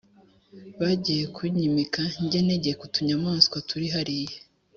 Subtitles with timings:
[0.79, 4.37] bajyiye kunyimika, njye ntegeka utunyamaswa turi hariya